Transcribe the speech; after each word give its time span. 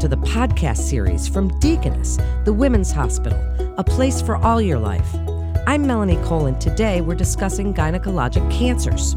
to 0.00 0.08
the 0.08 0.16
podcast 0.16 0.78
series 0.78 1.28
from 1.28 1.48
Deaconess, 1.58 2.16
the 2.46 2.52
Women's 2.54 2.90
Hospital, 2.90 3.38
a 3.76 3.84
place 3.84 4.22
for 4.22 4.36
all 4.36 4.58
your 4.58 4.78
life. 4.78 5.14
I'm 5.66 5.86
Melanie 5.86 6.16
Cole, 6.24 6.46
and 6.46 6.58
today 6.58 7.02
we're 7.02 7.14
discussing 7.14 7.74
gynecologic 7.74 8.50
cancers. 8.50 9.14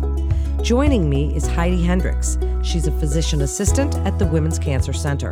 Joining 0.62 1.10
me 1.10 1.34
is 1.38 1.48
Heidi 1.48 1.82
Hendryx. 1.82 2.38
She's 2.64 2.86
a 2.86 2.92
physician 3.00 3.40
assistant 3.44 3.96
at 4.00 4.20
the 4.20 4.26
Women's 4.26 4.60
Cancer 4.60 4.92
Center. 4.92 5.32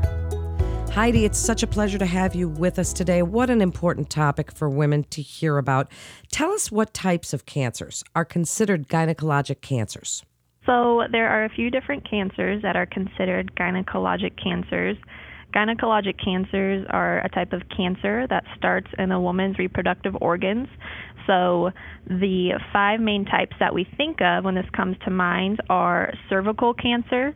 Heidi, 0.93 1.25
it's 1.25 1.37
such 1.37 1.63
a 1.63 1.67
pleasure 1.67 1.97
to 1.97 2.05
have 2.05 2.33
you 2.33 2.47
with 2.47 2.79
us 2.79 2.93
today. 2.93 3.21
What 3.21 3.49
an 3.49 3.61
important 3.61 4.09
topic 4.09 4.53
for 4.53 4.69
women 4.69 5.03
to 5.09 5.21
hear 5.21 5.57
about. 5.57 5.91
Tell 6.31 6.51
us 6.51 6.71
what 6.71 6.93
types 6.93 7.33
of 7.33 7.45
cancers 7.45 8.05
are 8.15 8.23
considered 8.23 8.87
gynecologic 8.87 9.59
cancers. 9.59 10.23
So, 10.65 11.01
there 11.11 11.27
are 11.27 11.43
a 11.43 11.49
few 11.49 11.69
different 11.69 12.09
cancers 12.09 12.61
that 12.61 12.77
are 12.77 12.85
considered 12.85 13.53
gynecologic 13.55 14.41
cancers. 14.41 14.95
Gynecologic 15.53 16.23
cancers 16.23 16.85
are 16.89 17.19
a 17.19 17.29
type 17.29 17.53
of 17.53 17.61
cancer 17.75 18.25
that 18.29 18.43
starts 18.57 18.87
in 18.97 19.11
a 19.11 19.19
woman's 19.19 19.57
reproductive 19.57 20.15
organs. 20.21 20.67
So, 21.27 21.71
the 22.07 22.53
five 22.73 22.99
main 22.99 23.25
types 23.25 23.55
that 23.59 23.73
we 23.73 23.85
think 23.97 24.21
of 24.21 24.43
when 24.43 24.55
this 24.55 24.65
comes 24.75 24.97
to 25.05 25.11
mind 25.11 25.61
are 25.69 26.13
cervical 26.29 26.73
cancer, 26.73 27.35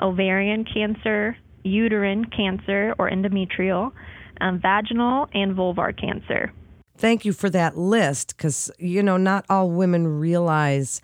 ovarian 0.00 0.64
cancer, 0.64 1.36
uterine 1.64 2.24
cancer 2.26 2.94
or 2.98 3.10
endometrial, 3.10 3.92
um, 4.40 4.60
vaginal, 4.60 5.28
and 5.34 5.56
vulvar 5.56 5.98
cancer. 5.98 6.52
Thank 6.96 7.24
you 7.24 7.32
for 7.32 7.50
that 7.50 7.76
list 7.76 8.36
because, 8.36 8.70
you 8.78 9.02
know, 9.02 9.18
not 9.18 9.44
all 9.50 9.70
women 9.70 10.06
realize 10.18 11.02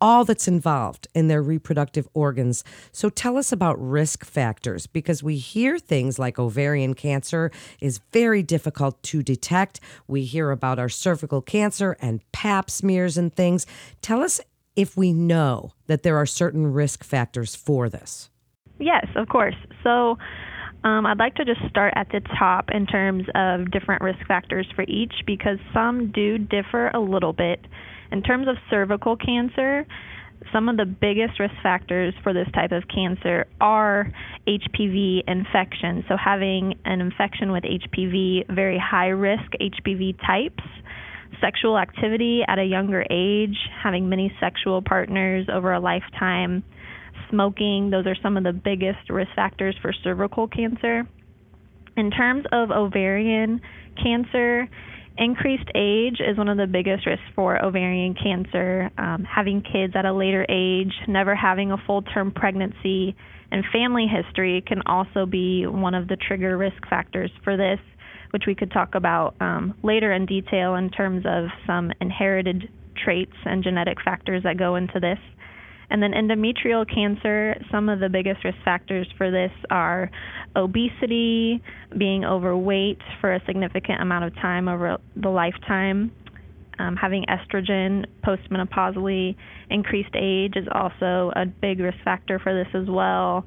all 0.00 0.24
that's 0.24 0.48
involved 0.48 1.08
in 1.14 1.28
their 1.28 1.42
reproductive 1.42 2.08
organs. 2.14 2.64
So 2.92 3.08
tell 3.08 3.36
us 3.36 3.52
about 3.52 3.80
risk 3.80 4.24
factors 4.24 4.86
because 4.86 5.22
we 5.22 5.36
hear 5.36 5.78
things 5.78 6.18
like 6.18 6.38
ovarian 6.38 6.94
cancer 6.94 7.50
is 7.80 8.00
very 8.12 8.42
difficult 8.42 9.02
to 9.04 9.22
detect. 9.22 9.80
We 10.06 10.24
hear 10.24 10.50
about 10.50 10.78
our 10.78 10.88
cervical 10.88 11.42
cancer 11.42 11.96
and 12.00 12.20
pap 12.32 12.70
smears 12.70 13.16
and 13.16 13.34
things. 13.34 13.66
Tell 14.02 14.22
us 14.22 14.40
if 14.76 14.96
we 14.96 15.12
know 15.12 15.72
that 15.88 16.02
there 16.04 16.16
are 16.16 16.26
certain 16.26 16.72
risk 16.72 17.02
factors 17.02 17.54
for 17.54 17.88
this. 17.88 18.30
Yes, 18.78 19.06
of 19.16 19.28
course. 19.28 19.56
So 19.82 20.16
um, 20.84 21.06
I'd 21.06 21.18
like 21.18 21.34
to 21.36 21.44
just 21.44 21.60
start 21.68 21.92
at 21.96 22.08
the 22.10 22.20
top 22.38 22.70
in 22.70 22.86
terms 22.86 23.24
of 23.34 23.70
different 23.70 24.02
risk 24.02 24.20
factors 24.26 24.66
for 24.74 24.82
each 24.82 25.14
because 25.26 25.58
some 25.74 26.12
do 26.12 26.38
differ 26.38 26.88
a 26.94 27.00
little 27.00 27.32
bit. 27.32 27.60
In 28.10 28.22
terms 28.22 28.48
of 28.48 28.56
cervical 28.70 29.16
cancer, 29.16 29.86
some 30.52 30.68
of 30.68 30.76
the 30.76 30.86
biggest 30.86 31.38
risk 31.40 31.54
factors 31.62 32.14
for 32.22 32.32
this 32.32 32.48
type 32.54 32.72
of 32.72 32.84
cancer 32.88 33.46
are 33.60 34.10
HPV 34.46 35.22
infection. 35.26 36.04
So, 36.08 36.16
having 36.16 36.78
an 36.84 37.00
infection 37.00 37.52
with 37.52 37.64
HPV, 37.64 38.54
very 38.54 38.78
high 38.78 39.08
risk 39.08 39.52
HPV 39.60 40.16
types, 40.26 40.62
sexual 41.40 41.78
activity 41.78 42.42
at 42.46 42.58
a 42.58 42.64
younger 42.64 43.04
age, 43.10 43.56
having 43.82 44.08
many 44.08 44.32
sexual 44.40 44.80
partners 44.80 45.46
over 45.52 45.72
a 45.72 45.80
lifetime, 45.80 46.64
smoking, 47.30 47.90
those 47.90 48.06
are 48.06 48.16
some 48.22 48.36
of 48.36 48.44
the 48.44 48.52
biggest 48.52 49.10
risk 49.10 49.30
factors 49.34 49.76
for 49.82 49.92
cervical 49.92 50.48
cancer. 50.48 51.06
In 51.96 52.10
terms 52.10 52.44
of 52.52 52.70
ovarian 52.70 53.60
cancer, 54.02 54.68
increased 55.18 55.68
age 55.74 56.20
is 56.20 56.38
one 56.38 56.48
of 56.48 56.56
the 56.56 56.66
biggest 56.66 57.06
risks 57.06 57.24
for 57.34 57.62
ovarian 57.64 58.14
cancer. 58.14 58.90
Um, 58.98 59.24
having 59.24 59.62
kids 59.62 59.94
at 59.96 60.04
a 60.04 60.12
later 60.12 60.46
age, 60.48 60.92
never 61.06 61.34
having 61.34 61.72
a 61.72 61.76
full 61.86 62.02
term 62.02 62.30
pregnancy, 62.30 63.16
and 63.50 63.64
family 63.72 64.06
history 64.06 64.62
can 64.66 64.82
also 64.86 65.26
be 65.26 65.66
one 65.66 65.94
of 65.94 66.08
the 66.08 66.16
trigger 66.16 66.56
risk 66.56 66.86
factors 66.88 67.30
for 67.42 67.56
this, 67.56 67.78
which 68.30 68.44
we 68.46 68.54
could 68.54 68.70
talk 68.70 68.94
about 68.94 69.34
um, 69.40 69.74
later 69.82 70.12
in 70.12 70.26
detail 70.26 70.74
in 70.74 70.90
terms 70.90 71.24
of 71.26 71.46
some 71.66 71.90
inherited 72.00 72.70
traits 73.02 73.36
and 73.44 73.62
genetic 73.62 73.98
factors 74.04 74.42
that 74.42 74.58
go 74.58 74.76
into 74.76 75.00
this. 75.00 75.18
And 75.90 76.02
then 76.02 76.12
endometrial 76.12 76.86
cancer, 76.92 77.56
some 77.70 77.88
of 77.88 77.98
the 77.98 78.08
biggest 78.08 78.44
risk 78.44 78.58
factors 78.64 79.06
for 79.16 79.30
this 79.30 79.52
are 79.70 80.10
obesity, 80.54 81.62
being 81.96 82.24
overweight 82.24 82.98
for 83.20 83.34
a 83.34 83.40
significant 83.46 84.02
amount 84.02 84.24
of 84.24 84.34
time 84.34 84.68
over 84.68 84.98
the 85.16 85.30
lifetime, 85.30 86.12
um, 86.78 86.96
having 86.96 87.24
estrogen 87.24 88.04
postmenopausally, 88.24 89.34
increased 89.70 90.14
age 90.14 90.54
is 90.56 90.66
also 90.72 91.32
a 91.34 91.44
big 91.46 91.80
risk 91.80 91.98
factor 92.04 92.38
for 92.38 92.54
this 92.54 92.68
as 92.74 92.88
well. 92.88 93.44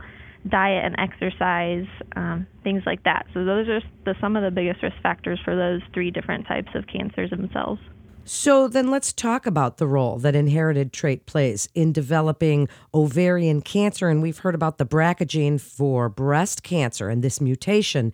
Diet 0.50 0.84
and 0.84 0.96
exercise, 0.98 1.86
um, 2.16 2.48
things 2.64 2.82
like 2.86 3.04
that. 3.04 3.28
So 3.34 3.46
those 3.46 3.68
are 3.70 3.80
the, 4.06 4.16
some 4.20 4.36
of 4.36 4.44
the 4.44 4.50
biggest 4.52 4.82
risk 4.82 4.96
factors 5.04 5.40
for 5.46 5.56
those 5.56 5.82
three 5.94 6.10
different 6.10 6.48
types 6.48 6.70
of 6.74 6.86
cancers 6.88 7.30
themselves. 7.30 7.80
So 8.24 8.68
then 8.68 8.92
let's 8.92 9.12
talk 9.12 9.46
about 9.46 9.78
the 9.78 9.88
role 9.88 10.18
that 10.20 10.36
inherited 10.36 10.94
trait 10.94 11.26
plays 11.26 11.68
in 11.74 11.92
developing 11.92 12.70
ovarian 12.94 13.62
cancer. 13.62 14.10
And 14.10 14.22
we've 14.22 14.40
heard 14.40 14.56
about 14.56 14.78
the 14.78 14.86
BRCA 14.86 15.28
gene 15.28 15.58
for 15.58 16.08
breast 16.10 16.64
cancer 16.64 17.10
and 17.10 17.24
this 17.24 17.42
mutation. 17.42 18.14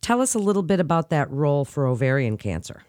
Tell 0.00 0.20
us 0.20 0.34
a 0.34 0.38
little 0.38 0.62
bit 0.62 0.80
about 0.80 1.10
that 1.10 1.30
role 1.30 1.64
for 1.64 1.86
ovarian 1.86 2.36
cancer. 2.36 2.82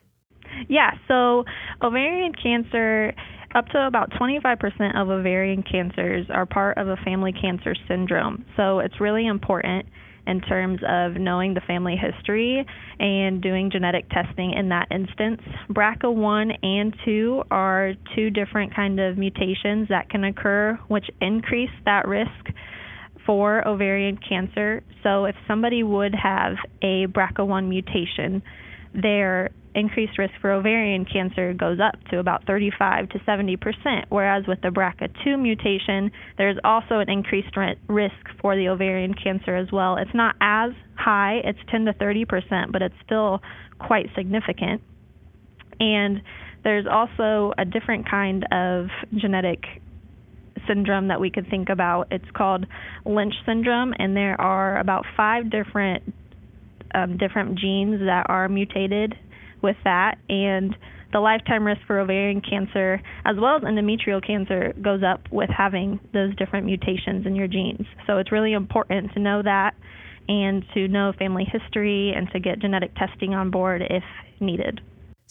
Yeah, 0.67 0.91
so 1.07 1.45
ovarian 1.81 2.33
cancer, 2.33 3.13
up 3.55 3.67
to 3.69 3.87
about 3.87 4.11
25% 4.11 4.95
of 4.95 5.09
ovarian 5.09 5.63
cancers 5.63 6.27
are 6.29 6.45
part 6.45 6.77
of 6.77 6.87
a 6.87 6.97
family 6.97 7.33
cancer 7.33 7.75
syndrome. 7.87 8.45
So 8.55 8.79
it's 8.79 8.99
really 8.99 9.25
important 9.25 9.87
in 10.27 10.41
terms 10.41 10.79
of 10.87 11.13
knowing 11.13 11.53
the 11.53 11.61
family 11.61 11.95
history 11.95 12.65
and 12.99 13.41
doing 13.41 13.71
genetic 13.71 14.09
testing 14.09 14.53
in 14.53 14.69
that 14.69 14.87
instance. 14.91 15.41
BRCA1 15.71 16.57
and 16.63 16.95
2 17.05 17.43
are 17.51 17.93
two 18.15 18.29
different 18.29 18.75
kind 18.75 18.99
of 18.99 19.17
mutations 19.17 19.87
that 19.89 20.09
can 20.09 20.23
occur 20.23 20.77
which 20.87 21.05
increase 21.21 21.69
that 21.85 22.07
risk 22.07 22.49
for 23.25 23.67
ovarian 23.67 24.17
cancer. 24.17 24.81
So 25.03 25.25
if 25.25 25.35
somebody 25.47 25.83
would 25.83 26.15
have 26.15 26.55
a 26.81 27.05
BRCA1 27.07 27.67
mutation, 27.67 28.41
their 28.93 29.51
increased 29.75 30.17
risk 30.17 30.33
for 30.41 30.51
ovarian 30.51 31.05
cancer 31.05 31.53
goes 31.53 31.79
up 31.79 31.95
to 32.09 32.19
about 32.19 32.45
35 32.45 33.09
to 33.09 33.19
70 33.25 33.57
percent, 33.57 34.05
whereas 34.09 34.45
with 34.47 34.59
the 34.61 34.69
BRCA2 34.69 35.39
mutation, 35.39 36.11
there's 36.37 36.57
also 36.63 36.99
an 36.99 37.09
increased 37.09 37.55
risk 37.87 38.15
for 38.41 38.55
the 38.55 38.67
ovarian 38.67 39.13
cancer 39.13 39.55
as 39.55 39.71
well. 39.71 39.97
It's 39.97 40.13
not 40.13 40.35
as 40.41 40.71
high, 40.95 41.41
it's 41.43 41.59
10 41.69 41.85
to 41.85 41.93
30 41.93 42.25
percent, 42.25 42.71
but 42.71 42.81
it's 42.81 42.95
still 43.05 43.41
quite 43.79 44.07
significant. 44.15 44.81
And 45.79 46.21
there's 46.63 46.85
also 46.91 47.53
a 47.57 47.65
different 47.65 48.09
kind 48.09 48.45
of 48.51 48.87
genetic 49.15 49.63
syndrome 50.67 51.07
that 51.07 51.19
we 51.19 51.31
could 51.31 51.49
think 51.49 51.69
about. 51.69 52.07
It's 52.11 52.29
called 52.35 52.65
Lynch 53.05 53.33
syndrome, 53.45 53.93
and 53.97 54.15
there 54.15 54.39
are 54.39 54.77
about 54.77 55.05
five 55.15 55.49
different 55.49 56.03
um, 56.93 57.17
different 57.17 57.57
genes 57.57 57.99
that 58.01 58.25
are 58.29 58.47
mutated 58.47 59.15
with 59.61 59.77
that 59.83 60.17
and 60.29 60.75
the 61.11 61.19
lifetime 61.19 61.65
risk 61.65 61.81
for 61.87 61.99
ovarian 61.99 62.41
cancer 62.41 63.01
as 63.25 63.35
well 63.39 63.55
as 63.55 63.63
endometrial 63.63 64.25
cancer 64.25 64.73
goes 64.81 65.01
up 65.03 65.21
with 65.31 65.49
having 65.49 65.99
those 66.13 66.35
different 66.35 66.65
mutations 66.65 67.25
in 67.25 67.35
your 67.35 67.47
genes. 67.47 67.85
So 68.05 68.17
it's 68.17 68.31
really 68.31 68.53
important 68.53 69.11
to 69.13 69.19
know 69.19 69.41
that 69.41 69.75
and 70.27 70.63
to 70.75 70.87
know 70.87 71.11
family 71.17 71.45
history 71.51 72.13
and 72.15 72.29
to 72.31 72.39
get 72.39 72.59
genetic 72.59 72.95
testing 72.95 73.33
on 73.33 73.49
board 73.49 73.81
if 73.89 74.03
needed. 74.39 74.81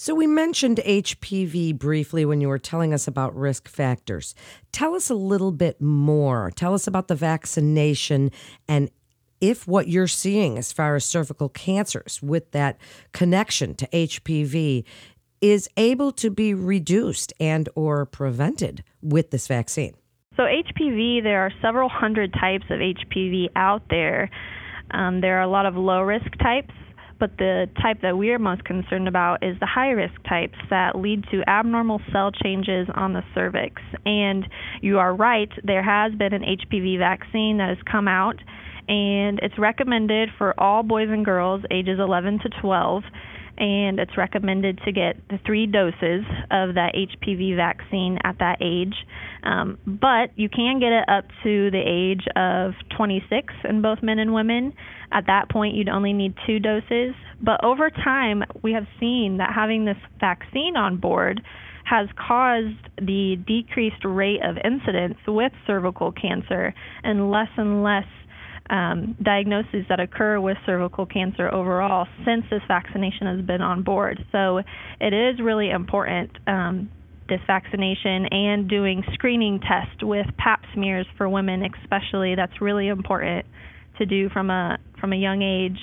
So, 0.00 0.14
we 0.14 0.28
mentioned 0.28 0.80
HPV 0.86 1.76
briefly 1.76 2.24
when 2.24 2.40
you 2.40 2.46
were 2.46 2.60
telling 2.60 2.94
us 2.94 3.08
about 3.08 3.34
risk 3.34 3.66
factors. 3.66 4.32
Tell 4.70 4.94
us 4.94 5.10
a 5.10 5.14
little 5.16 5.50
bit 5.50 5.80
more. 5.80 6.52
Tell 6.54 6.72
us 6.72 6.86
about 6.86 7.08
the 7.08 7.16
vaccination 7.16 8.30
and 8.68 8.90
if 9.40 9.66
what 9.66 9.88
you're 9.88 10.06
seeing 10.06 10.58
as 10.58 10.72
far 10.72 10.96
as 10.96 11.04
cervical 11.04 11.48
cancers 11.48 12.20
with 12.22 12.50
that 12.52 12.78
connection 13.12 13.74
to 13.76 13.86
HPV 13.88 14.84
is 15.40 15.68
able 15.76 16.12
to 16.12 16.30
be 16.30 16.54
reduced 16.54 17.32
and 17.38 17.68
or 17.74 18.04
prevented 18.06 18.82
with 19.02 19.30
this 19.30 19.46
vaccine. 19.46 19.94
So 20.36 20.44
HPV, 20.44 21.22
there 21.22 21.40
are 21.40 21.52
several 21.60 21.88
hundred 21.88 22.32
types 22.32 22.64
of 22.70 22.78
HPV 22.78 23.48
out 23.56 23.82
there. 23.90 24.30
Um, 24.92 25.20
there 25.20 25.38
are 25.38 25.42
a 25.42 25.48
lot 25.48 25.66
of 25.66 25.76
low 25.76 26.00
risk 26.00 26.30
types, 26.40 26.72
but 27.18 27.36
the 27.38 27.68
type 27.82 28.00
that 28.02 28.16
we 28.16 28.30
are 28.30 28.38
most 28.38 28.64
concerned 28.64 29.08
about 29.08 29.42
is 29.42 29.58
the 29.58 29.66
high 29.66 29.90
risk 29.90 30.14
types 30.28 30.56
that 30.70 30.96
lead 30.96 31.24
to 31.32 31.42
abnormal 31.48 32.00
cell 32.12 32.30
changes 32.30 32.86
on 32.94 33.12
the 33.12 33.22
cervix. 33.34 33.82
And 34.06 34.48
you 34.80 34.98
are 34.98 35.14
right, 35.14 35.50
there 35.64 35.82
has 35.82 36.16
been 36.16 36.32
an 36.32 36.42
HPV 36.42 36.98
vaccine 36.98 37.58
that 37.58 37.68
has 37.68 37.78
come 37.90 38.06
out 38.06 38.36
and 38.88 39.38
it's 39.42 39.58
recommended 39.58 40.30
for 40.38 40.58
all 40.58 40.82
boys 40.82 41.08
and 41.10 41.24
girls 41.24 41.62
ages 41.70 41.98
11 42.00 42.40
to 42.40 42.48
12. 42.60 43.04
and 43.58 43.98
it's 43.98 44.16
recommended 44.16 44.78
to 44.84 44.92
get 44.92 45.16
the 45.30 45.38
three 45.44 45.66
doses 45.66 46.24
of 46.50 46.74
that 46.74 46.92
HPV 46.94 47.56
vaccine 47.56 48.18
at 48.22 48.38
that 48.38 48.58
age. 48.60 48.94
Um, 49.42 49.78
but 49.84 50.30
you 50.36 50.48
can 50.48 50.78
get 50.78 50.92
it 50.92 51.08
up 51.08 51.24
to 51.42 51.68
the 51.72 51.82
age 51.84 52.24
of 52.36 52.74
26 52.96 53.52
in 53.68 53.82
both 53.82 54.00
men 54.00 54.20
and 54.20 54.32
women. 54.32 54.72
At 55.10 55.26
that 55.26 55.50
point, 55.50 55.74
you'd 55.74 55.88
only 55.88 56.12
need 56.12 56.34
two 56.46 56.60
doses. 56.60 57.14
But 57.42 57.64
over 57.64 57.90
time, 57.90 58.44
we 58.62 58.72
have 58.74 58.86
seen 59.00 59.38
that 59.38 59.52
having 59.52 59.84
this 59.84 59.98
vaccine 60.20 60.76
on 60.76 60.98
board 60.98 61.42
has 61.84 62.08
caused 62.16 62.78
the 62.98 63.36
decreased 63.46 64.04
rate 64.04 64.40
of 64.44 64.56
incidence 64.62 65.18
with 65.26 65.52
cervical 65.66 66.12
cancer 66.12 66.74
and 67.02 67.30
less 67.30 67.48
and 67.56 67.82
less 67.82 68.04
um, 68.70 69.16
diagnoses 69.22 69.84
that 69.88 70.00
occur 70.00 70.40
with 70.40 70.56
cervical 70.66 71.06
cancer 71.06 71.52
overall 71.52 72.06
since 72.24 72.44
this 72.50 72.62
vaccination 72.68 73.26
has 73.26 73.44
been 73.44 73.62
on 73.62 73.82
board. 73.82 74.24
So 74.32 74.58
it 75.00 75.14
is 75.14 75.40
really 75.40 75.70
important. 75.70 76.30
Um, 76.46 76.90
this 77.28 77.40
vaccination 77.46 78.26
and 78.30 78.68
doing 78.68 79.04
screening 79.12 79.60
tests 79.60 80.02
with 80.02 80.26
pap 80.38 80.62
smears 80.72 81.06
for 81.16 81.28
women 81.28 81.62
especially 81.82 82.34
that's 82.34 82.60
really 82.60 82.88
important 82.88 83.44
to 83.98 84.06
do 84.06 84.28
from 84.30 84.50
a 84.50 84.78
from 84.98 85.12
a 85.12 85.16
young 85.16 85.42
age 85.42 85.78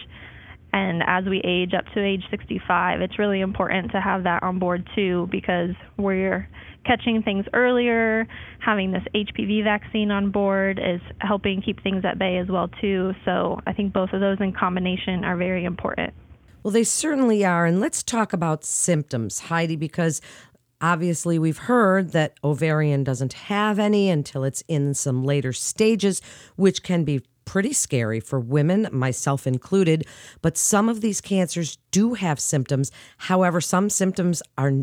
and 0.74 1.04
as 1.06 1.24
we 1.26 1.40
age 1.46 1.74
up 1.78 1.86
to 1.94 2.04
age 2.04 2.24
65 2.32 3.02
it's 3.02 3.20
really 3.20 3.42
important 3.42 3.92
to 3.92 4.02
have 4.02 4.24
that 4.24 4.42
on 4.42 4.58
board 4.58 4.88
too 4.96 5.28
because 5.32 5.72
we're 5.98 6.50
catching 6.86 7.22
things 7.22 7.46
earlier 7.54 8.28
having 8.60 8.92
this 8.92 9.04
hpv 9.14 9.64
vaccine 9.64 10.12
on 10.12 10.32
board 10.32 10.80
is 10.80 11.02
helping 11.20 11.62
keep 11.62 11.82
things 11.84 12.04
at 12.06 12.18
bay 12.18 12.38
as 12.38 12.48
well 12.48 12.70
too 12.82 13.14
so 13.26 13.60
i 13.68 13.74
think 13.74 13.94
both 13.94 14.12
of 14.14 14.20
those 14.20 14.38
in 14.40 14.54
combination 14.54 15.24
are 15.24 15.36
very 15.36 15.66
important 15.66 16.14
well 16.64 16.72
they 16.72 16.84
certainly 16.84 17.44
are 17.44 17.66
and 17.66 17.80
let's 17.80 18.04
talk 18.04 18.34
about 18.34 18.64
symptoms 18.64 19.40
heidi 19.40 19.76
because 19.76 20.22
Obviously, 20.82 21.40
we've 21.40 21.58
heard 21.58 22.12
that 22.12 22.34
ovarian 22.44 23.04
doesn't 23.04 23.34
have 23.34 23.80
any 23.80 24.10
until 24.10 24.44
it's 24.44 24.64
in 24.68 24.94
some 24.94 25.24
later 25.24 25.54
stages, 25.54 26.22
which 26.58 26.84
can 26.84 27.04
be 27.04 27.22
pretty 27.46 27.74
scary 27.74 28.20
for 28.20 28.40
women, 28.40 28.88
myself 28.92 29.48
included. 29.48 30.06
But 30.42 30.58
some 30.58 30.90
of 30.90 31.02
these 31.02 31.22
cancers 31.22 31.78
do 31.92 32.16
have 32.16 32.40
symptoms. 32.40 32.92
However, 33.18 33.62
some 33.62 33.90
symptoms 33.90 34.44
are 34.58 34.74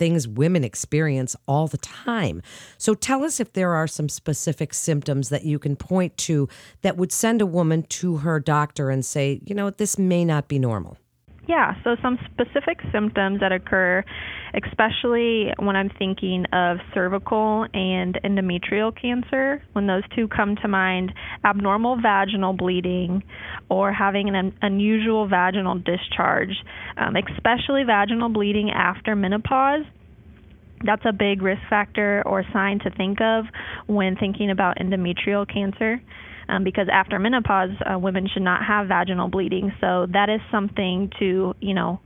things 0.00 0.26
women 0.26 0.64
experience 0.64 1.36
all 1.46 1.68
the 1.68 1.76
time. 1.76 2.40
So 2.78 2.94
tell 2.94 3.22
us 3.22 3.38
if 3.38 3.52
there 3.52 3.74
are 3.74 3.86
some 3.86 4.08
specific 4.08 4.72
symptoms 4.72 5.28
that 5.28 5.44
you 5.44 5.58
can 5.58 5.76
point 5.76 6.16
to 6.16 6.48
that 6.80 6.96
would 6.96 7.12
send 7.12 7.42
a 7.42 7.46
woman 7.46 7.82
to 7.82 8.16
her 8.16 8.40
doctor 8.40 8.88
and 8.88 9.04
say, 9.04 9.42
you 9.44 9.54
know, 9.54 9.68
this 9.68 9.98
may 9.98 10.24
not 10.24 10.48
be 10.48 10.58
normal. 10.58 10.96
Yeah, 11.50 11.74
so 11.82 11.96
some 12.00 12.16
specific 12.26 12.78
symptoms 12.92 13.40
that 13.40 13.50
occur, 13.50 14.04
especially 14.54 15.48
when 15.58 15.74
I'm 15.74 15.90
thinking 15.98 16.44
of 16.52 16.76
cervical 16.94 17.66
and 17.74 18.16
endometrial 18.22 18.94
cancer, 18.94 19.60
when 19.72 19.88
those 19.88 20.04
two 20.14 20.28
come 20.28 20.54
to 20.62 20.68
mind, 20.68 21.12
abnormal 21.44 22.00
vaginal 22.00 22.52
bleeding 22.52 23.24
or 23.68 23.92
having 23.92 24.32
an 24.32 24.56
unusual 24.62 25.26
vaginal 25.26 25.74
discharge, 25.74 26.54
um, 26.96 27.16
especially 27.16 27.82
vaginal 27.82 28.28
bleeding 28.28 28.70
after 28.70 29.16
menopause. 29.16 29.84
That's 30.84 31.02
a 31.04 31.12
big 31.12 31.42
risk 31.42 31.62
factor 31.68 32.22
or 32.26 32.44
sign 32.52 32.78
to 32.84 32.90
think 32.90 33.20
of 33.20 33.46
when 33.88 34.14
thinking 34.14 34.52
about 34.52 34.78
endometrial 34.78 35.52
cancer 35.52 36.00
um, 36.50 36.64
because 36.64 36.88
after 36.92 37.18
menopause, 37.18 37.70
uh, 37.90 37.98
women 37.98 38.28
should 38.32 38.42
not 38.42 38.64
have 38.64 38.88
vaginal 38.88 39.28
bleeding. 39.28 39.72
So 39.80 40.06
that 40.12 40.28
is 40.28 40.40
something 40.50 41.10
to, 41.20 41.54
you 41.60 41.74
know, 41.74 42.00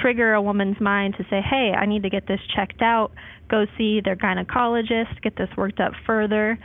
trigger 0.00 0.34
a 0.34 0.42
woman's 0.42 0.80
mind 0.80 1.14
to 1.18 1.24
say, 1.24 1.40
hey, 1.42 1.72
I 1.76 1.86
need 1.86 2.04
to 2.04 2.10
get 2.10 2.26
this 2.28 2.40
checked 2.54 2.82
out, 2.82 3.10
go 3.50 3.64
see 3.76 4.00
their 4.04 4.16
gynecologist, 4.16 5.20
get 5.22 5.36
this 5.36 5.48
worked 5.56 5.80
up 5.80 5.92
further. 6.06 6.58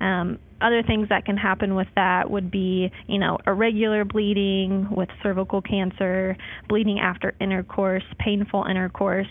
Um, 0.00 0.38
other 0.60 0.82
things 0.82 1.08
that 1.08 1.24
can 1.24 1.36
happen 1.36 1.74
with 1.74 1.88
that 1.96 2.30
would 2.30 2.50
be, 2.50 2.90
you 3.06 3.18
know, 3.18 3.38
irregular 3.46 4.04
bleeding 4.04 4.86
with 4.90 5.08
cervical 5.22 5.60
cancer, 5.60 6.36
bleeding 6.68 7.00
after 7.00 7.34
intercourse, 7.40 8.04
painful 8.18 8.64
intercourse. 8.68 9.26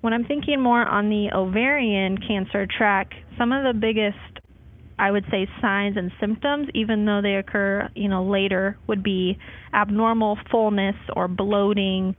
When 0.00 0.12
I'm 0.12 0.24
thinking 0.24 0.60
more 0.60 0.86
on 0.86 1.08
the 1.08 1.30
ovarian 1.34 2.18
cancer 2.18 2.66
track, 2.66 3.10
some 3.38 3.52
of 3.52 3.64
the 3.64 3.78
biggest 3.78 4.16
I 4.98 5.10
would 5.10 5.24
say 5.30 5.46
signs 5.60 5.96
and 5.96 6.10
symptoms, 6.20 6.68
even 6.74 7.04
though 7.04 7.20
they 7.22 7.36
occur, 7.36 7.88
you 7.94 8.08
know, 8.08 8.24
later, 8.24 8.76
would 8.88 9.02
be 9.02 9.38
abnormal 9.72 10.38
fullness 10.50 10.96
or 11.14 11.28
bloating, 11.28 12.16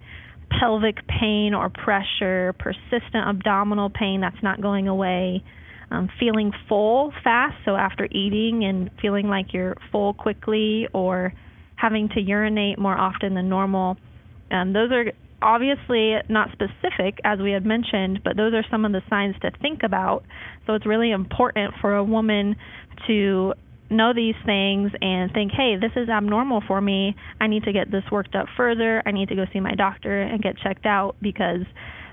pelvic 0.60 0.96
pain 1.08 1.54
or 1.54 1.70
pressure, 1.70 2.56
persistent 2.58 3.28
abdominal 3.28 3.90
pain 3.90 4.22
that's 4.22 4.42
not 4.42 4.62
going 4.62 4.88
away, 4.88 5.44
um, 5.92 6.10
feeling 6.20 6.52
full 6.68 7.12
fast, 7.24 7.56
so 7.66 7.76
after 7.76 8.06
eating 8.12 8.64
and 8.64 8.90
feeling 9.02 9.28
like 9.28 9.54
you're 9.54 9.76
full 9.92 10.14
quickly, 10.14 10.88
or 10.94 11.34
having 11.76 12.10
to 12.10 12.22
urinate 12.22 12.80
more 12.80 12.98
often 12.98 13.34
than 13.34 13.50
normal. 13.50 13.98
Um, 14.52 14.74
those 14.74 14.92
are 14.92 15.06
obviously 15.42 16.16
not 16.30 16.50
specific, 16.52 17.20
as 17.24 17.40
we 17.40 17.52
had 17.52 17.66
mentioned, 17.66 18.22
but 18.24 18.38
those 18.38 18.54
are 18.54 18.64
some 18.70 18.86
of 18.86 18.92
the 18.92 19.02
signs 19.10 19.36
to 19.42 19.52
think 19.62 19.84
about. 19.84 20.24
So 20.66 20.74
it's 20.74 20.86
really 20.86 21.12
important 21.12 21.74
for 21.82 21.96
a 21.96 22.04
woman 22.04 22.56
to 23.08 23.54
know 23.90 24.14
these 24.14 24.36
things 24.46 24.92
and 25.02 25.32
think, 25.32 25.52
hey, 25.52 25.76
this 25.80 25.92
is 25.96 26.10
abnormal 26.10 26.62
for 26.68 26.80
me. 26.80 27.16
I 27.42 27.48
need 27.48 27.64
to 27.64 27.74
get 27.74 27.92
this 27.92 28.04
worked 28.12 28.36
up 28.36 28.48
further. 28.56 29.02
I 29.06 29.12
need 29.12 29.30
to 29.30 29.36
go 29.36 29.46
see 29.52 29.60
my 29.60 29.74
doctor 29.74 30.22
and 30.22 30.42
get 30.42 30.58
checked 30.58 30.86
out 30.86 31.16
because 31.22 31.62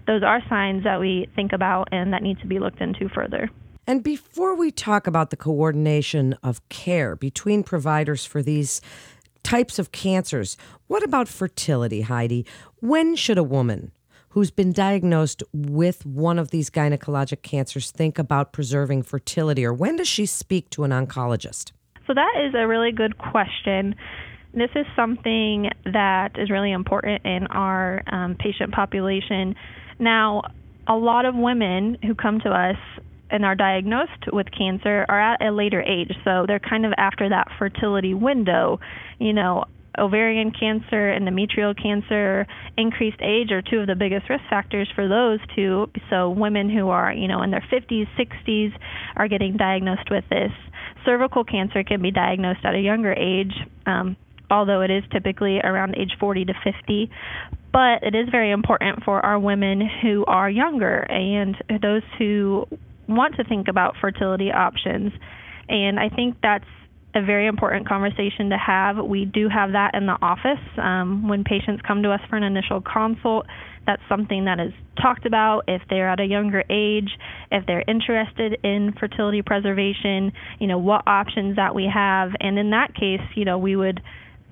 those 0.06 0.22
are 0.22 0.40
signs 0.48 0.84
that 0.84 1.00
we 1.00 1.28
think 1.34 1.52
about 1.52 1.88
and 1.92 2.12
that 2.12 2.22
need 2.22 2.38
to 2.40 2.46
be 2.46 2.58
looked 2.58 2.80
into 2.80 3.08
further. 3.08 3.50
And 3.88 4.02
before 4.02 4.56
we 4.56 4.72
talk 4.72 5.06
about 5.06 5.30
the 5.30 5.36
coordination 5.36 6.36
of 6.42 6.66
care 6.68 7.14
between 7.14 7.62
providers 7.62 8.24
for 8.24 8.42
these 8.42 8.80
types 9.46 9.78
of 9.78 9.92
cancers. 9.92 10.56
What 10.88 11.04
about 11.04 11.28
fertility, 11.28 12.00
Heidi? 12.00 12.44
When 12.80 13.14
should 13.14 13.38
a 13.38 13.44
woman 13.44 13.92
who's 14.30 14.50
been 14.50 14.72
diagnosed 14.72 15.40
with 15.52 16.04
one 16.04 16.36
of 16.40 16.50
these 16.50 16.68
gynecologic 16.68 17.42
cancers 17.42 17.92
think 17.92 18.18
about 18.18 18.52
preserving 18.52 19.04
fertility, 19.04 19.64
or 19.64 19.72
when 19.72 19.94
does 19.94 20.08
she 20.08 20.26
speak 20.26 20.68
to 20.70 20.82
an 20.82 20.90
oncologist? 20.90 21.70
So, 22.08 22.14
that 22.14 22.32
is 22.44 22.54
a 22.56 22.66
really 22.66 22.90
good 22.90 23.18
question. 23.18 23.94
This 24.52 24.70
is 24.74 24.84
something 24.96 25.70
that 25.84 26.32
is 26.36 26.50
really 26.50 26.72
important 26.72 27.24
in 27.24 27.46
our 27.46 28.02
um, 28.12 28.34
patient 28.38 28.72
population. 28.72 29.54
Now, 30.00 30.42
a 30.88 30.96
lot 30.96 31.24
of 31.24 31.36
women 31.36 31.98
who 32.02 32.16
come 32.16 32.40
to 32.40 32.50
us 32.50 32.76
and 33.30 33.44
are 33.44 33.54
diagnosed 33.54 34.32
with 34.32 34.46
cancer 34.56 35.04
are 35.08 35.20
at 35.20 35.42
a 35.42 35.50
later 35.50 35.82
age. 35.82 36.12
So 36.24 36.44
they're 36.46 36.60
kind 36.60 36.86
of 36.86 36.92
after 36.96 37.28
that 37.28 37.48
fertility 37.58 38.14
window. 38.14 38.80
You 39.18 39.32
know, 39.32 39.64
ovarian 39.98 40.52
cancer, 40.52 41.14
endometrial 41.14 41.80
cancer, 41.80 42.46
increased 42.76 43.20
age 43.22 43.50
are 43.50 43.62
two 43.62 43.78
of 43.80 43.86
the 43.86 43.94
biggest 43.94 44.28
risk 44.28 44.44
factors 44.48 44.88
for 44.94 45.08
those 45.08 45.40
two. 45.54 45.86
So 46.10 46.30
women 46.30 46.70
who 46.70 46.88
are, 46.88 47.12
you 47.12 47.28
know, 47.28 47.42
in 47.42 47.50
their 47.50 47.64
50s, 47.72 48.06
60s 48.18 48.72
are 49.16 49.28
getting 49.28 49.56
diagnosed 49.56 50.10
with 50.10 50.24
this. 50.30 50.52
Cervical 51.04 51.44
cancer 51.44 51.82
can 51.84 52.02
be 52.02 52.10
diagnosed 52.10 52.60
at 52.64 52.74
a 52.74 52.80
younger 52.80 53.12
age. 53.12 53.54
Um, 53.86 54.16
although 54.50 54.82
it 54.82 54.90
is 54.90 55.02
typically 55.12 55.58
around 55.60 55.96
age 55.96 56.12
40 56.20 56.44
to 56.44 56.52
50 56.62 57.10
but 57.76 58.02
it 58.02 58.14
is 58.14 58.26
very 58.30 58.52
important 58.52 59.04
for 59.04 59.20
our 59.20 59.38
women 59.38 59.86
who 60.00 60.24
are 60.26 60.48
younger 60.48 61.00
and 61.10 61.54
those 61.82 62.00
who 62.18 62.66
want 63.08 63.36
to 63.36 63.44
think 63.44 63.68
about 63.68 63.94
fertility 64.00 64.50
options. 64.50 65.12
And 65.68 65.98
I 65.98 66.08
think 66.08 66.36
that's 66.42 66.64
a 67.14 67.22
very 67.24 67.46
important 67.46 67.88
conversation 67.88 68.50
to 68.50 68.58
have. 68.58 68.98
We 68.98 69.24
do 69.24 69.48
have 69.48 69.72
that 69.72 69.94
in 69.94 70.06
the 70.06 70.18
office. 70.20 70.62
Um, 70.76 71.28
when 71.28 71.44
patients 71.44 71.82
come 71.86 72.02
to 72.02 72.12
us 72.12 72.20
for 72.28 72.36
an 72.36 72.42
initial 72.42 72.82
consult, 72.82 73.46
that's 73.86 74.02
something 74.08 74.44
that 74.44 74.60
is 74.60 74.72
talked 75.00 75.24
about 75.24 75.62
if 75.66 75.80
they're 75.88 76.10
at 76.10 76.20
a 76.20 76.26
younger 76.26 76.62
age, 76.68 77.10
if 77.50 77.64
they're 77.66 77.84
interested 77.88 78.58
in 78.62 78.92
fertility 78.98 79.40
preservation, 79.40 80.32
you 80.58 80.66
know, 80.66 80.78
what 80.78 81.04
options 81.06 81.56
that 81.56 81.74
we 81.74 81.90
have. 81.92 82.30
And 82.40 82.58
in 82.58 82.70
that 82.70 82.94
case, 82.94 83.22
you 83.34 83.44
know, 83.44 83.56
we 83.56 83.76
would 83.76 84.02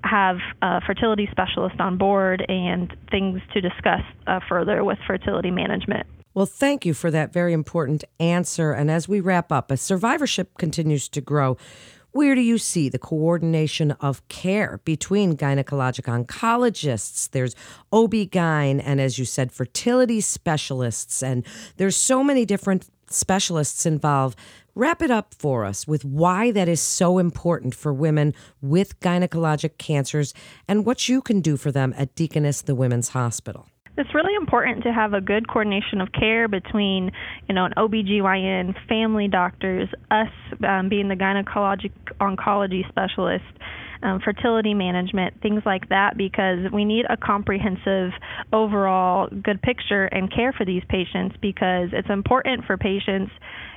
have 0.02 0.36
a 0.62 0.80
fertility 0.86 1.28
specialist 1.30 1.80
on 1.80 1.98
board 1.98 2.44
and 2.48 2.94
things 3.10 3.40
to 3.52 3.60
discuss 3.60 4.02
uh, 4.26 4.40
further 4.48 4.84
with 4.84 4.98
fertility 5.06 5.50
management. 5.50 6.06
Well, 6.34 6.46
thank 6.46 6.84
you 6.84 6.94
for 6.94 7.12
that 7.12 7.32
very 7.32 7.52
important 7.52 8.02
answer. 8.18 8.72
And 8.72 8.90
as 8.90 9.08
we 9.08 9.20
wrap 9.20 9.52
up, 9.52 9.70
as 9.70 9.80
survivorship 9.80 10.58
continues 10.58 11.08
to 11.10 11.20
grow, 11.20 11.56
where 12.10 12.34
do 12.34 12.40
you 12.40 12.58
see 12.58 12.88
the 12.88 12.98
coordination 12.98 13.92
of 13.92 14.26
care 14.28 14.80
between 14.84 15.36
gynecologic 15.36 16.06
oncologists? 16.06 17.30
There's 17.30 17.54
OB-GYN 17.92 18.82
and 18.84 19.00
as 19.00 19.16
you 19.16 19.24
said 19.24 19.52
fertility 19.52 20.20
specialists 20.20 21.22
and 21.22 21.46
there's 21.76 21.96
so 21.96 22.24
many 22.24 22.44
different 22.44 22.88
specialists 23.08 23.86
involved. 23.86 24.36
Wrap 24.74 25.02
it 25.02 25.12
up 25.12 25.34
for 25.34 25.64
us 25.64 25.86
with 25.86 26.04
why 26.04 26.50
that 26.50 26.68
is 26.68 26.80
so 26.80 27.18
important 27.18 27.76
for 27.76 27.92
women 27.92 28.34
with 28.60 28.98
gynecologic 28.98 29.78
cancers 29.78 30.34
and 30.66 30.84
what 30.84 31.08
you 31.08 31.22
can 31.22 31.40
do 31.40 31.56
for 31.56 31.70
them 31.70 31.94
at 31.96 32.16
Deaconess 32.16 32.62
the 32.62 32.74
Women's 32.74 33.10
Hospital. 33.10 33.66
It's 33.96 34.12
really 34.12 34.34
important 34.34 34.82
to 34.84 34.92
have 34.92 35.12
a 35.12 35.20
good 35.20 35.48
coordination 35.48 36.00
of 36.00 36.10
care 36.12 36.48
between, 36.48 37.12
you 37.48 37.54
know, 37.54 37.64
an 37.64 37.72
OBGYN, 37.76 38.74
family 38.88 39.28
doctors, 39.28 39.88
us 40.10 40.28
um, 40.66 40.88
being 40.88 41.08
the 41.08 41.14
gynecologic 41.14 41.92
oncology 42.20 42.88
specialist, 42.88 43.44
um, 44.04 44.20
fertility 44.24 44.74
management, 44.74 45.40
things 45.42 45.62
like 45.66 45.88
that, 45.88 46.16
because 46.16 46.70
we 46.72 46.84
need 46.84 47.06
a 47.08 47.16
comprehensive 47.16 48.12
overall 48.52 49.28
good 49.42 49.60
picture 49.62 50.04
and 50.04 50.32
care 50.32 50.52
for 50.52 50.64
these 50.64 50.82
patients 50.88 51.36
because 51.40 51.88
it's 51.92 52.10
important 52.10 52.64
for 52.66 52.76
patients 52.76 53.32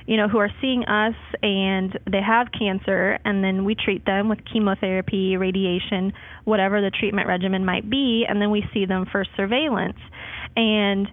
you 0.08 0.16
know, 0.16 0.26
who 0.26 0.38
are 0.38 0.48
seeing 0.62 0.84
us 0.86 1.14
and 1.42 1.98
they 2.10 2.22
have 2.26 2.46
cancer, 2.58 3.18
and 3.26 3.44
then 3.44 3.66
we 3.66 3.74
treat 3.74 4.06
them 4.06 4.30
with 4.30 4.38
chemotherapy, 4.50 5.36
radiation, 5.36 6.14
whatever 6.44 6.80
the 6.80 6.90
treatment 6.90 7.28
regimen 7.28 7.62
might 7.62 7.90
be, 7.90 8.24
and 8.26 8.40
then 8.40 8.50
we 8.50 8.64
see 8.72 8.86
them 8.86 9.04
for 9.12 9.26
surveillance. 9.36 9.98
And 10.56 11.08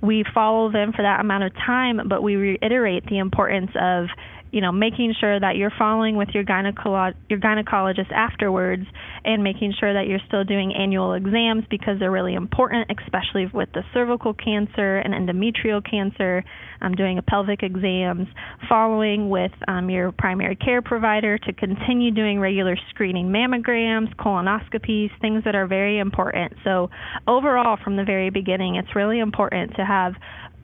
we 0.00 0.24
follow 0.32 0.72
them 0.72 0.94
for 0.96 1.02
that 1.02 1.20
amount 1.20 1.44
of 1.44 1.52
time, 1.54 2.08
but 2.08 2.22
we 2.22 2.36
reiterate 2.36 3.04
the 3.04 3.18
importance 3.18 3.70
of 3.78 4.06
you 4.52 4.60
know, 4.60 4.70
making 4.70 5.14
sure 5.18 5.40
that 5.40 5.56
you're 5.56 5.72
following 5.78 6.16
with 6.16 6.28
your 6.34 6.44
gynecolo- 6.44 7.14
your 7.28 7.40
gynecologist 7.40 8.12
afterwards 8.12 8.84
and 9.24 9.42
making 9.42 9.72
sure 9.80 9.94
that 9.94 10.06
you're 10.06 10.20
still 10.28 10.44
doing 10.44 10.74
annual 10.74 11.14
exams 11.14 11.64
because 11.70 11.98
they're 11.98 12.10
really 12.10 12.34
important, 12.34 12.90
especially 13.00 13.46
with 13.52 13.70
the 13.72 13.82
cervical 13.94 14.34
cancer 14.34 14.98
and 14.98 15.14
endometrial 15.14 15.82
cancer. 15.82 16.44
Um, 16.82 16.96
doing 16.96 17.16
a 17.16 17.22
pelvic 17.22 17.62
exams, 17.62 18.26
following 18.68 19.30
with 19.30 19.52
um, 19.68 19.88
your 19.88 20.10
primary 20.10 20.56
care 20.56 20.82
provider 20.82 21.38
to 21.38 21.52
continue 21.52 22.10
doing 22.10 22.40
regular 22.40 22.76
screening 22.90 23.28
mammograms, 23.28 24.12
colonoscopies, 24.16 25.10
things 25.20 25.44
that 25.44 25.54
are 25.54 25.68
very 25.68 26.00
important. 26.00 26.54
So, 26.64 26.90
overall, 27.28 27.78
from 27.84 27.94
the 27.94 28.02
very 28.02 28.30
beginning, 28.30 28.74
it's 28.74 28.96
really 28.96 29.20
important 29.20 29.76
to 29.76 29.84
have 29.84 30.14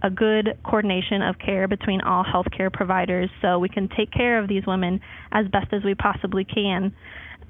a 0.03 0.11
good 0.11 0.57
coordination 0.65 1.23
of 1.23 1.39
care 1.39 1.67
between 1.67 2.01
all 2.01 2.25
healthcare 2.25 2.73
providers 2.73 3.29
so 3.43 3.59
we 3.59 3.69
can 3.69 3.89
take 3.97 4.11
care 4.13 4.39
of 4.39 4.49
these 4.49 4.65
women 4.67 5.01
as 5.33 5.47
best 5.49 5.73
as 5.73 5.83
we 5.83 5.95
possibly 5.95 6.45
can 6.45 6.95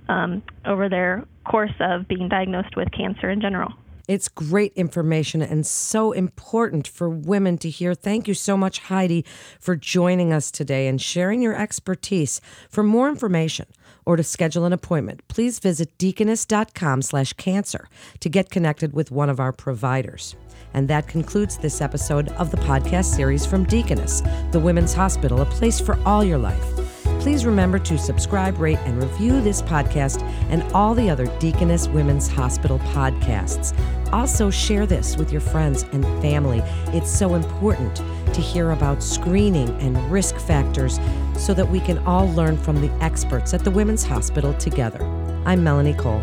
um, 0.08 0.42
over 0.64 0.88
their 0.88 1.24
course 1.48 1.74
of 1.80 2.08
being 2.08 2.28
diagnosed 2.28 2.76
with 2.76 2.88
cancer 2.92 3.30
in 3.30 3.40
general. 3.40 3.72
It's 4.08 4.26
great 4.28 4.72
information 4.72 5.42
and 5.42 5.66
so 5.66 6.12
important 6.12 6.88
for 6.88 7.10
women 7.10 7.58
to 7.58 7.68
hear. 7.68 7.94
Thank 7.94 8.26
you 8.26 8.32
so 8.32 8.56
much, 8.56 8.78
Heidi, 8.78 9.22
for 9.60 9.76
joining 9.76 10.32
us 10.32 10.50
today 10.50 10.88
and 10.88 10.98
sharing 10.98 11.42
your 11.42 11.54
expertise. 11.54 12.40
For 12.70 12.82
more 12.82 13.10
information 13.10 13.66
or 14.06 14.16
to 14.16 14.22
schedule 14.22 14.64
an 14.64 14.72
appointment, 14.72 15.28
please 15.28 15.58
visit 15.58 15.98
deaconess.com 15.98 17.02
slash 17.02 17.34
cancer 17.34 17.86
to 18.20 18.30
get 18.30 18.50
connected 18.50 18.94
with 18.94 19.10
one 19.10 19.28
of 19.28 19.40
our 19.40 19.52
providers. 19.52 20.34
And 20.72 20.88
that 20.88 21.06
concludes 21.06 21.58
this 21.58 21.82
episode 21.82 22.30
of 22.30 22.50
the 22.50 22.56
podcast 22.56 23.14
series 23.14 23.44
from 23.44 23.64
Deaconess, 23.64 24.22
the 24.52 24.60
Women's 24.60 24.94
Hospital, 24.94 25.42
a 25.42 25.46
place 25.46 25.80
for 25.80 25.98
all 26.06 26.24
your 26.24 26.38
life. 26.38 26.64
Please 27.20 27.44
remember 27.44 27.78
to 27.80 27.98
subscribe, 27.98 28.58
rate, 28.58 28.78
and 28.84 29.02
review 29.02 29.40
this 29.40 29.60
podcast 29.60 30.22
and 30.50 30.62
all 30.72 30.94
the 30.94 31.10
other 31.10 31.26
Deaconess 31.38 31.88
Women's 31.88 32.28
Hospital 32.28 32.78
podcasts. 32.78 33.76
Also, 34.12 34.50
share 34.50 34.86
this 34.86 35.16
with 35.16 35.30
your 35.30 35.40
friends 35.40 35.84
and 35.92 36.04
family. 36.22 36.62
It's 36.88 37.10
so 37.10 37.34
important 37.34 37.96
to 37.96 38.40
hear 38.40 38.70
about 38.70 39.02
screening 39.02 39.68
and 39.80 39.96
risk 40.10 40.36
factors 40.36 40.98
so 41.36 41.54
that 41.54 41.68
we 41.68 41.80
can 41.80 41.98
all 41.98 42.28
learn 42.32 42.56
from 42.56 42.80
the 42.80 42.90
experts 43.02 43.54
at 43.54 43.64
the 43.64 43.70
Women's 43.70 44.04
Hospital 44.04 44.54
together. 44.54 45.02
I'm 45.44 45.62
Melanie 45.62 45.94
Cole. 45.94 46.22